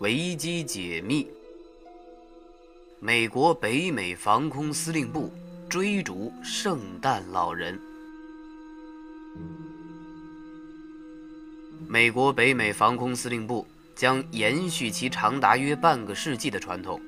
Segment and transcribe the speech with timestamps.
[0.00, 1.26] 维基解密：
[3.00, 5.32] 美国北美防空司令部
[5.70, 7.80] 追逐圣诞老人。
[11.88, 17.00] 美国北美防空司令部将延续其长达约半个世纪的传统，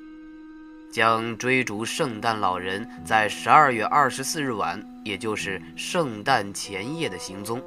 [0.91, 7.61] 将追逐圣诞老人在十二月二十四日晚，也就是圣诞前夜的行踪，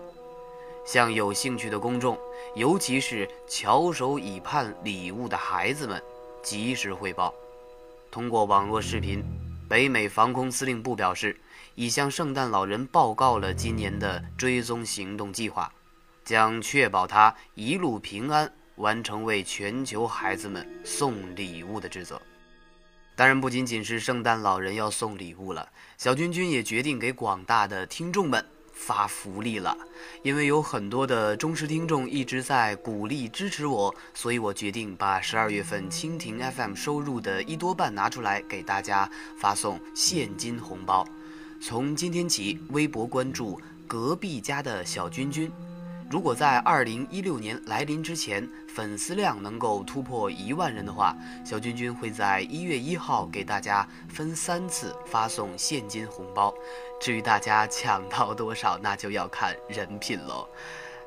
[0.84, 2.18] 向有兴趣的公众，
[2.54, 6.02] 尤其是翘首以盼礼物的孩子们，
[6.42, 7.32] 及时汇报。
[8.10, 9.24] 通过网络视频，
[9.68, 11.38] 北美防空司令部表示，
[11.74, 15.72] 已向圣诞老人报告了今年的追踪行动计划。
[16.24, 22.20] 将确保他一路平安，完成为全球孩子们送礼物的职责。
[23.16, 25.68] 当然，不仅仅是圣诞老人要送礼物了，
[25.98, 29.76] 小君君也决定给广大的听众们发福利了。
[30.22, 41.06] 因为有很多的忠实听众一直在鼓励支持我，所以我决定把十二月份蜻蜓 FM 收入的一多半拿出来给大家发送现金红包。
[41.60, 45.50] 从今天起，微博关注隔壁家的小君君。
[46.12, 56.52] 如果在二零一六年来临之前，粉丝量能够突破一万人的话，小君君会在一月一号给大家分三次发送现金红包。
[57.00, 60.46] 至于大家抢到多少，那就要看人品喽。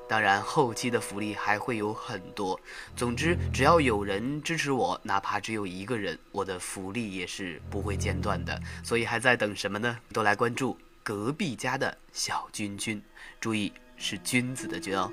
[0.10, 2.60] 当然，后期的福利还会有很多。
[2.96, 8.60] 总之，只要有人支持我，哪怕只有一个人，我的福利也是不会间断的。
[8.84, 10.00] 所以还在等什么呢？
[10.12, 13.00] 都来关注隔壁家的小君君，
[13.40, 13.72] 注意。
[13.98, 15.12] 是君子的君哦。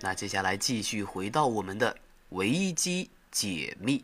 [0.00, 1.96] 那接下来继续回到我们的
[2.30, 4.02] 维基解密。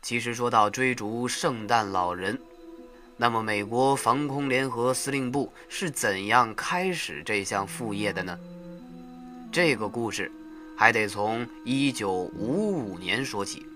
[0.00, 2.40] 其实说到追逐圣诞老人，
[3.16, 8.38] 那么美国防空联合司令部是怎样开始这项副业的呢？
[9.52, 10.30] 这个故事
[10.76, 13.66] 还得从1955年说起。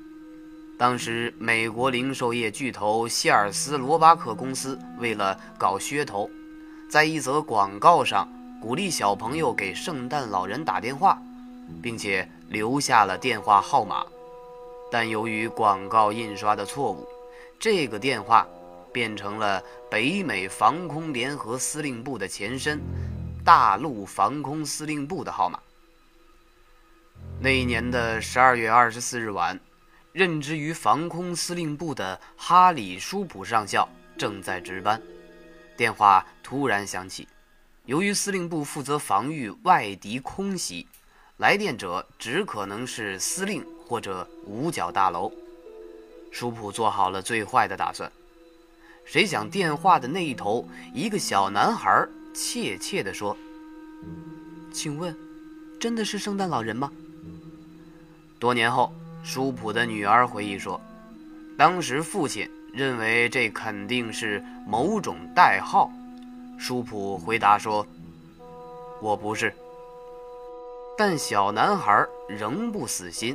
[0.79, 6.31] 当时美国零售业巨头谢尔斯罗巴克公司为了搞噱头。
[6.89, 8.29] 在一则广告上，
[8.63, 11.21] 鼓励小朋友给圣诞老人打电话，
[11.83, 14.07] 并且留下了电话号码。
[14.91, 17.07] 但由于广告印刷的错误，
[17.59, 18.47] 这个电话
[18.93, 19.61] 变成了
[19.91, 22.81] 北美防空联合司令部的前身——
[23.45, 25.59] 大陆防空司令部的号码。
[27.41, 29.59] 那一年的十二月二十四日晚，
[30.13, 35.03] 任职于防空司令部的哈里·舒普上校正在值班。
[35.77, 37.29] 电话突然响起，
[37.85, 40.87] 由于司令部负责防御外敌空袭，
[41.37, 45.31] 来电者只可能是司令或者五角大楼。
[46.33, 48.11] 舒普做好了最坏的打算，
[49.05, 53.37] 谁想电话的那一头，一个小男孩怯怯地说
[54.73, 55.17] ：“请问，
[55.79, 56.91] 真的是圣诞老人吗？”
[58.41, 60.81] 多年后，舒普的女儿回忆说，
[61.57, 62.51] 当时父亲。
[62.77, 65.91] 认为这肯定是某种代号，
[66.59, 67.87] 舒普回答说
[69.01, 69.51] ：“我不是。”
[70.95, 73.35] 但小男孩仍不死心。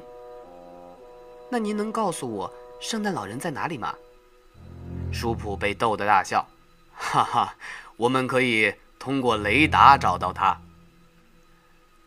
[1.49, 3.95] 那您能告诉我圣诞老人在哪里吗？
[5.11, 6.47] 舒普被逗得大笑
[6.93, 7.55] ：“哈哈，
[7.97, 10.55] 我们可以通过雷达找到他。”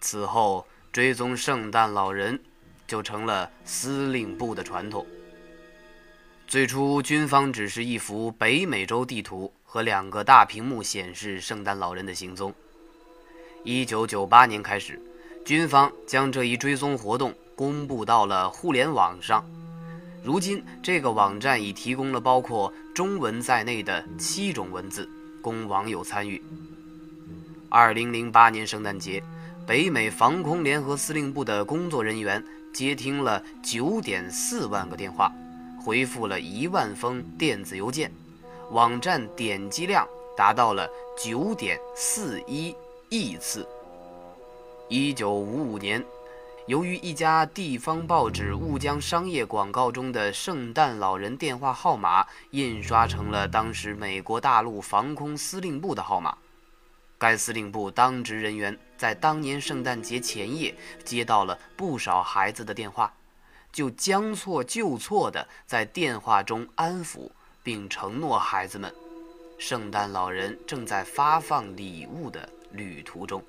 [0.00, 2.40] 此后，追踪圣诞老人
[2.86, 5.04] 就成了司令部的传统。
[6.46, 12.54] 最初，军方只是一幅北美洲地图和两个大屏幕显示圣诞老人的行踪。
[13.64, 15.00] 一九九八年开始，
[15.44, 19.44] 军方将这一追踪活动公布到了互联网上。
[20.22, 25.08] 如今，这个网站已提供了包括中文在内的七种文字，
[25.42, 26.40] 供网友参与。
[27.68, 29.20] 二零零八年圣诞节，
[29.66, 35.32] 北美防空联合司令部的工作人员接听了九点四万个电话。
[35.84, 38.10] 回复了一万封电子邮件，
[38.70, 40.88] 网站点击量达到了
[41.22, 42.74] 九点四一
[43.10, 43.68] 亿次。
[44.88, 46.02] 一九五五年，
[46.66, 56.34] 由于一家地方报纸误将商业广告中的圣诞老人电话号码印刷成了当时美国大陆防空司令部的号码，
[57.18, 63.12] 该司令部当值人员在当年圣诞节前夜接到了不少孩子的电话。
[63.74, 67.28] 就将错就错地在电话中安抚
[67.64, 68.94] 并承诺孩子们，
[69.58, 73.42] 圣诞老人正在发放礼物的旅途中。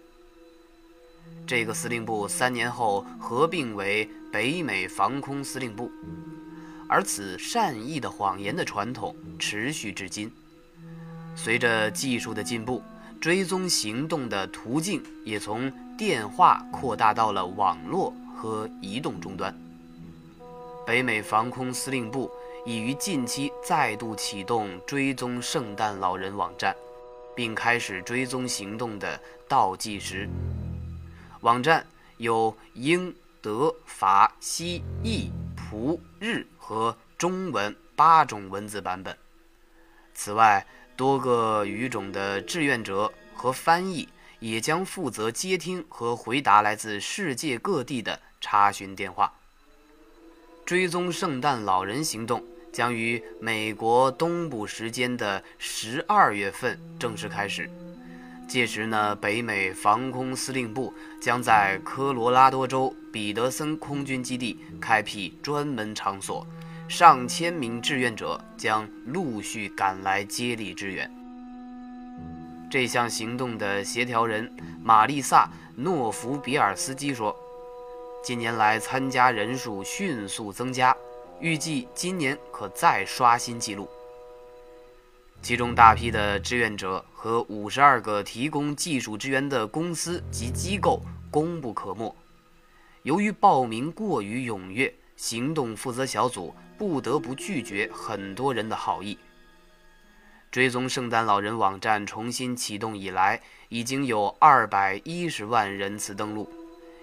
[1.45, 5.91] 这个司令部三年后合并为北美防空司令部，
[6.89, 10.31] 而此善意的谎言的传统持续至今。
[11.35, 12.81] 随着技术的进步，
[13.21, 19.55] 追踪行动的途径也从电话扩大到了网络和移动终端。
[20.85, 22.31] 北美防空司令部
[22.63, 26.75] 已于近期再度启动追踪圣诞老人网站，
[27.35, 30.29] 并开始追踪行动的倒计时。
[31.41, 31.85] 网站
[32.17, 39.17] 有英、德、法、西、意、葡、日和中文八种文字版本。
[40.13, 40.65] 此外，
[40.95, 44.07] 多个语种的志愿者和翻译
[44.39, 49.33] 也将负责接听和回答来自世界各地的查询电话。
[50.65, 57.69] 追踪圣诞老人行动将于美国东部时间的十二月份正式开始。
[58.47, 60.91] 届时呢，北美防空司令部
[61.21, 66.45] 将在科罗拉多州彼得森空军基地开辟专门场所，
[66.87, 71.09] 上千名志愿者将陆续赶来接力支援。
[72.71, 74.51] 这项行动的协调人
[74.83, 75.45] 玛丽萨·
[75.75, 77.35] 诺夫比尔斯基说。
[78.25, 80.97] 近年来，参加人数迅速增加，
[81.39, 83.87] 预计今年可再刷新纪录。
[85.43, 90.99] 其中，大批的志愿者和五十二个提供技术支援的公司及机构
[91.29, 92.15] 功不可没。
[93.03, 99.19] 由于报名过于踊跃，行动负责小组不得不拒绝很多人的好意。
[100.49, 103.39] 追踪圣诞老人网站重新启动以来，
[103.69, 106.51] 已经有二百一十万人次登录。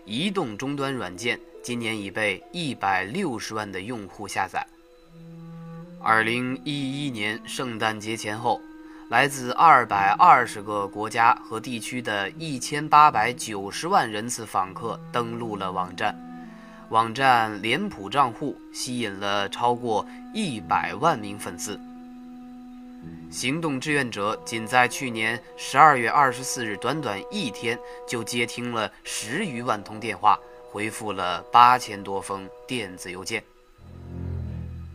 [0.04, 4.66] 移动终端软件今年已被一百六十万的用户下载。
[6.00, 8.60] 二零一一年圣诞节前后，
[9.08, 16.18] 来自二百二十个国家和地区的一千八百九十万人次访客登录了网站，
[16.88, 21.78] 网站脸谱账户吸引了超过一百万名粉丝。
[23.30, 30.38] 行动志愿者仅在去年十二月二十四日短短一天，就接听了十余万通电话，
[30.70, 33.42] 回复了八千多封电子邮件。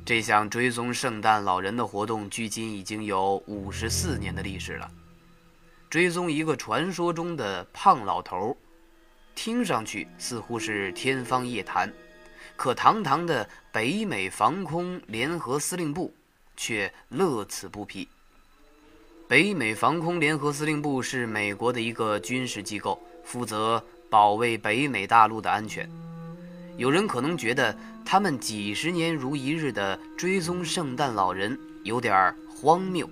[0.05, 4.89] 这项追踪圣诞老人的活动，距今已经有五十四年的历史了。
[5.89, 8.55] 追踪一个传说中的胖老头，
[9.35, 11.91] 听上去似乎是天方夜谭，
[12.55, 16.13] 可堂堂的北美防空联合司令部
[16.57, 18.07] 却乐此不疲。
[19.29, 25.89] 北美防空联合司令部是美国的一个军事机构，负责保卫北美大陆的安全。
[26.77, 27.75] 有人可能觉得
[28.05, 33.09] 他们几十年如一日的追踪圣诞老人有点荒谬，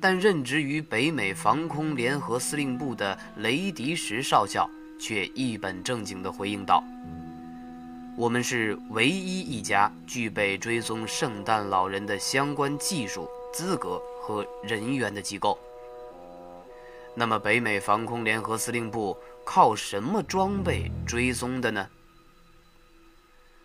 [0.00, 6.82] 但任职于北美防空联合司令部的雷迪什少校却一本正经地回应道
[8.16, 15.58] ：“我们是唯一一家具备追踪圣诞老人的相关技术资格。”和人员的机构。
[17.16, 21.88] 那么，北美防空联合司令部靠什么装备追踪的呢？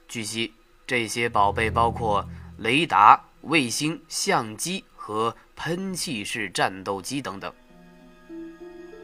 [0.08, 0.54] 据悉，
[0.88, 2.28] 这些宝贝包括
[2.58, 7.54] 雷达、卫星、相机和喷气式战斗机等等。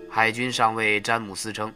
[0.10, 1.72] 海军上尉詹姆斯称，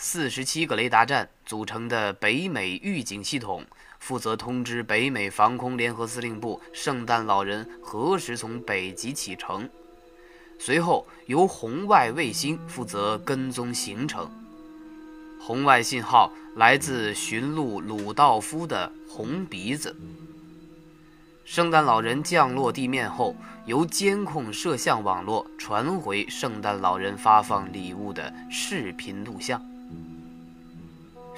[0.00, 3.64] 四十七个雷达站组成的北美预警系统。
[3.98, 9.68] 负责通知北美防空联合司令部圣诞老人何时从北极启程，
[10.56, 14.30] 随后由红外卫星负责跟踪行程。
[15.40, 19.96] 红外信号来自驯鹿鲁道夫的红鼻子。
[21.44, 23.34] 圣诞老人降落地面后，
[23.66, 29.60] 由监控摄像网络传回圣诞老人发放礼物的视频录像。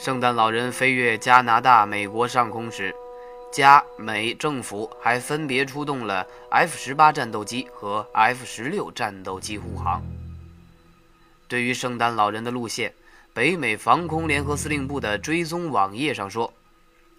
[0.00, 2.96] 圣诞老人飞越加拿大、美国上空时，
[3.52, 10.02] 加美政府还分别出动了 F 十八战斗机和 F 十六战斗机护航。
[11.46, 12.94] 对于圣诞老人的路线，
[13.34, 16.50] 北美防空联合司令部的追踪网页上说：“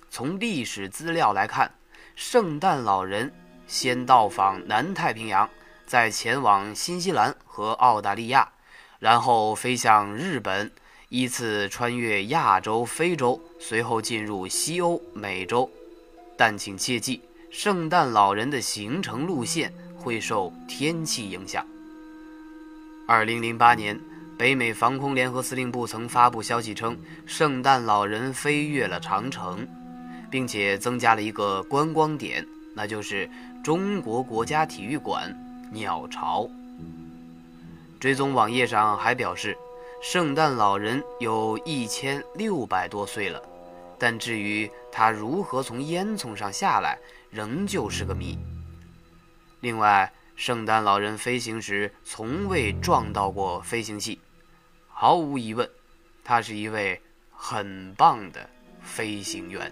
[0.09, 1.71] 从历史资料来看，
[2.15, 3.31] 圣诞老人
[3.67, 5.47] 先到访南太平洋，
[5.85, 8.49] 再前往新西兰和澳大利亚，
[8.97, 10.71] 然后飞向日本。”
[11.11, 15.69] 依次穿越亚洲、非洲，随后进入西欧、美洲，
[16.37, 21.67] 但请切记，圣诞老人的行程路线会受天气影响。
[23.05, 23.99] 二零零八年，
[24.37, 29.67] 北美防空联合司令部曾发布消息称，圣诞老人飞越了长城，
[30.29, 33.29] 并且增加了一个观光点，那就是
[33.61, 35.37] 中国国家体育馆
[35.73, 36.49] 鸟巢。
[37.99, 39.57] 追踪网页上还表示。
[40.01, 43.39] 圣诞老人有一千六百多岁了，
[43.99, 46.97] 但至于他如何从烟囱上下来，
[47.29, 48.35] 仍旧是个谜。
[49.59, 54.19] 另外，圣诞老人飞行时从未撞到过飞行器。
[54.87, 55.69] 毫无疑问，
[56.23, 58.49] 他是一位很棒的
[58.81, 59.71] 飞行员。